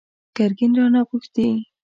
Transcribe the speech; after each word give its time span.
ګرګين 0.35 0.71
رانه 0.77 1.01
غوښتي! 1.07 1.47